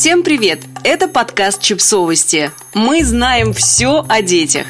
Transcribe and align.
Всем 0.00 0.22
привет! 0.22 0.60
Это 0.82 1.08
подкаст 1.08 1.60
«Чипсовости». 1.60 2.52
Мы 2.72 3.04
знаем 3.04 3.52
все 3.52 4.02
о 4.08 4.22
детях. 4.22 4.66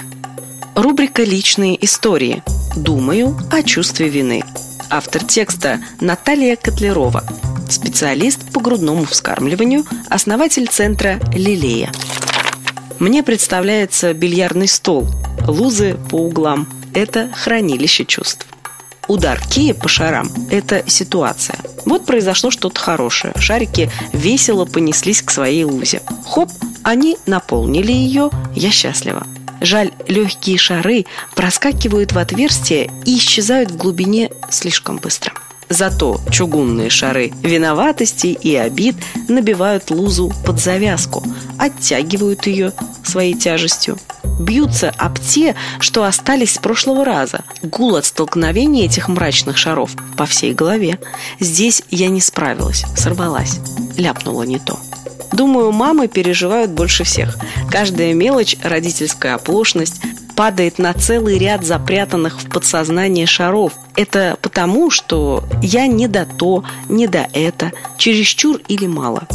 Рубрика 0.74 1.22
«Личные 1.22 1.84
истории». 1.84 2.42
Думаю 2.74 3.38
о 3.52 3.62
чувстве 3.62 4.08
вины. 4.08 4.42
Автор 4.90 5.22
текста 5.22 5.78
Наталья 6.00 6.56
Котлерова. 6.56 7.22
Специалист 7.68 8.52
по 8.52 8.58
грудному 8.58 9.04
вскармливанию, 9.04 9.84
основатель 10.08 10.66
центра 10.66 11.20
«Лилея». 11.32 11.92
Мне 12.98 13.22
представляется 13.22 14.12
бильярдный 14.12 14.66
стол, 14.66 15.06
лузы 15.46 15.96
по 16.10 16.16
углам. 16.16 16.68
Это 16.92 17.30
хранилище 17.36 18.04
чувств. 18.04 18.48
Удар 19.06 19.40
кия 19.48 19.74
по 19.74 19.86
шарам– 19.86 20.28
это 20.50 20.82
ситуация. 20.88 21.60
Вот 21.84 22.06
произошло 22.06 22.50
что-то 22.50 22.80
хорошее. 22.80 23.32
Шарики 23.36 23.90
весело 24.12 24.64
понеслись 24.64 25.22
к 25.22 25.30
своей 25.30 25.64
лузе. 25.64 26.02
Хоп, 26.26 26.50
они 26.82 27.18
наполнили 27.26 27.92
ее, 27.92 28.30
я 28.54 28.70
счастлива. 28.70 29.26
Жаль, 29.60 29.92
легкие 30.08 30.56
шары 30.56 31.04
проскакивают 31.34 32.12
в 32.12 32.18
отверстие 32.18 32.90
и 33.04 33.18
исчезают 33.18 33.70
в 33.70 33.76
глубине 33.76 34.30
слишком 34.48 34.96
быстро. 34.96 35.34
Зато 35.68 36.20
чугунные 36.30 36.90
шары 36.90 37.32
виноватости 37.42 38.26
и 38.26 38.56
обид 38.56 38.96
набивают 39.28 39.90
лузу 39.90 40.32
под 40.44 40.58
завязку, 40.58 41.22
оттягивают 41.58 42.46
ее 42.46 42.72
своей 43.04 43.34
тяжестью 43.34 43.98
бьются 44.40 44.92
об 44.96 45.18
те, 45.18 45.54
что 45.78 46.04
остались 46.04 46.54
с 46.54 46.58
прошлого 46.58 47.04
раза. 47.04 47.44
Гул 47.62 47.96
от 47.96 48.06
столкновения 48.06 48.86
этих 48.86 49.08
мрачных 49.08 49.56
шаров 49.56 49.92
по 50.16 50.26
всей 50.26 50.54
голове. 50.54 50.98
Здесь 51.38 51.82
я 51.90 52.08
не 52.08 52.20
справилась, 52.20 52.84
сорвалась, 52.96 53.60
ляпнула 53.96 54.42
не 54.42 54.58
то. 54.58 54.78
Думаю, 55.32 55.70
мамы 55.70 56.08
переживают 56.08 56.72
больше 56.72 57.04
всех. 57.04 57.36
Каждая 57.70 58.14
мелочь, 58.14 58.56
родительская 58.62 59.34
оплошность, 59.34 60.00
падает 60.34 60.78
на 60.78 60.92
целый 60.94 61.38
ряд 61.38 61.64
запрятанных 61.64 62.40
в 62.40 62.48
подсознании 62.48 63.26
шаров. 63.26 63.74
Это 63.94 64.38
потому, 64.40 64.90
что 64.90 65.44
я 65.62 65.86
не 65.86 66.08
до 66.08 66.24
то, 66.24 66.64
не 66.88 67.06
до 67.06 67.28
это, 67.32 67.72
чересчур 67.98 68.58
или 68.66 68.86
мало. 68.86 69.28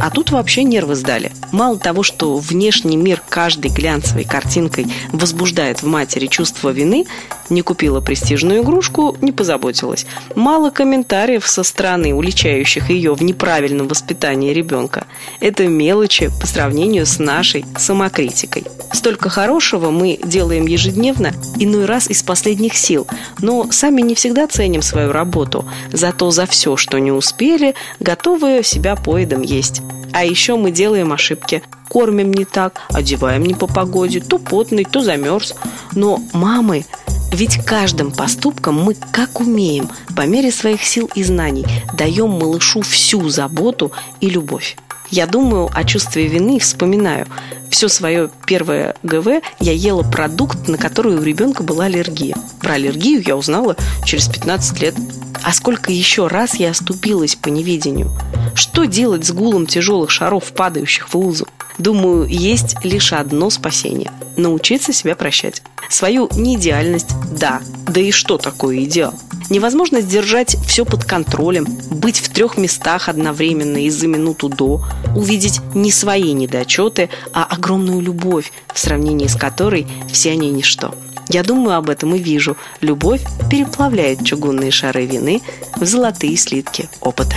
А 0.00 0.10
тут 0.10 0.30
вообще 0.30 0.64
нервы 0.64 0.94
сдали. 0.94 1.32
Мало 1.52 1.78
того, 1.78 2.02
что 2.02 2.36
внешний 2.36 2.96
мир 2.96 3.22
каждой 3.28 3.70
глянцевой 3.70 4.24
картинкой 4.24 4.86
возбуждает 5.12 5.82
в 5.82 5.86
матери 5.86 6.26
чувство 6.26 6.70
вины, 6.70 7.06
не 7.50 7.62
купила 7.62 8.00
престижную 8.00 8.62
игрушку, 8.62 9.16
не 9.20 9.32
позаботилась. 9.32 10.06
Мало 10.34 10.70
комментариев 10.70 11.46
со 11.46 11.62
стороны, 11.62 12.14
уличающих 12.14 12.90
ее 12.90 13.14
в 13.14 13.22
неправильном 13.22 13.88
воспитании 13.88 14.52
ребенка. 14.52 15.06
Это 15.40 15.66
мелочи 15.66 16.30
по 16.40 16.46
сравнению 16.46 17.06
с 17.06 17.18
нашей 17.18 17.64
самокритикой. 17.76 18.64
Столько 18.92 19.28
хорошего 19.28 19.90
мы 19.90 20.18
делаем 20.22 20.66
ежедневно, 20.66 21.32
иной 21.58 21.84
раз 21.84 22.08
из 22.08 22.22
последних 22.22 22.76
сил, 22.76 23.06
но 23.40 23.70
сами 23.70 24.02
не 24.02 24.14
всегда 24.14 24.46
ценим 24.46 24.82
свою 24.82 25.12
работу, 25.12 25.64
зато 25.92 26.30
за 26.30 26.46
все, 26.46 26.76
что 26.76 26.98
не 26.98 27.12
успели, 27.12 27.74
готовы 28.00 28.62
себя 28.62 28.96
поедом 28.96 29.42
есть. 29.42 29.77
А 30.12 30.24
еще 30.24 30.56
мы 30.56 30.70
делаем 30.70 31.12
ошибки. 31.12 31.62
Кормим 31.88 32.32
не 32.32 32.44
так, 32.44 32.82
одеваем 32.90 33.44
не 33.44 33.54
по 33.54 33.66
погоде, 33.66 34.20
то 34.20 34.38
потный, 34.38 34.84
то 34.84 35.00
замерз. 35.00 35.54
Но 35.94 36.20
мамы 36.32 36.84
ведь 37.32 37.58
каждым 37.64 38.10
поступком 38.10 38.82
мы, 38.82 38.94
как 39.12 39.40
умеем, 39.40 39.90
по 40.16 40.26
мере 40.26 40.50
своих 40.50 40.82
сил 40.82 41.10
и 41.14 41.22
знаний, 41.22 41.66
даем 41.92 42.30
малышу 42.30 42.80
всю 42.80 43.28
заботу 43.28 43.92
и 44.20 44.30
любовь. 44.30 44.76
Я 45.10 45.26
думаю 45.26 45.70
о 45.72 45.84
чувстве 45.84 46.26
вины 46.26 46.56
и 46.56 46.60
вспоминаю. 46.60 47.26
Все 47.70 47.88
свое 47.88 48.30
первое 48.46 48.94
ГВ 49.02 49.42
я 49.60 49.72
ела 49.72 50.02
продукт, 50.02 50.68
на 50.68 50.78
который 50.78 51.16
у 51.16 51.22
ребенка 51.22 51.62
была 51.62 51.84
аллергия. 51.84 52.34
Про 52.60 52.74
аллергию 52.74 53.22
я 53.26 53.36
узнала 53.36 53.76
через 54.04 54.28
15 54.28 54.80
лет. 54.80 54.94
А 55.42 55.52
сколько 55.52 55.92
еще 55.92 56.26
раз 56.26 56.56
я 56.56 56.70
оступилась 56.70 57.36
по 57.36 57.48
неведению? 57.48 58.10
Что 58.58 58.86
делать 58.86 59.24
с 59.24 59.30
гулом 59.30 59.68
тяжелых 59.68 60.10
шаров, 60.10 60.52
падающих 60.52 61.10
в 61.10 61.14
лузу? 61.14 61.46
Думаю, 61.78 62.26
есть 62.26 62.74
лишь 62.84 63.12
одно 63.12 63.50
спасение– 63.50 64.10
научиться 64.36 64.92
себя 64.92 65.14
прощать. 65.14 65.62
Свою 65.88 66.28
неидеальность– 66.34 67.10
да. 67.38 67.62
Да 67.86 68.00
и 68.00 68.10
что 68.10 68.36
такое 68.36 68.82
идеал? 68.82 69.14
Невозможно 69.48 70.00
сдержать 70.00 70.56
все 70.66 70.84
под 70.84 71.04
контролем, 71.04 71.66
быть 71.92 72.18
в 72.18 72.30
трех 72.30 72.58
местах 72.58 73.08
одновременно 73.08 73.76
и 73.76 73.90
за 73.90 74.08
минуту 74.08 74.48
до, 74.48 74.84
увидеть 75.14 75.60
не 75.76 75.92
свои 75.92 76.32
недочеты, 76.32 77.10
а 77.32 77.44
огромную 77.44 78.00
любовь, 78.00 78.50
в 78.74 78.78
сравнении 78.80 79.28
с 79.28 79.36
которой 79.36 79.86
все 80.12 80.32
они 80.32 80.50
ничто. 80.50 80.96
Я 81.28 81.44
думаю 81.44 81.76
об 81.76 81.90
этом 81.90 82.12
и 82.16 82.18
вижу. 82.18 82.56
Любовь 82.80 83.22
переплавляет 83.48 84.24
чугунные 84.24 84.72
шары 84.72 85.06
вины 85.06 85.42
в 85.76 85.84
золотые 85.84 86.36
слитки 86.36 86.88
опыта. 87.00 87.36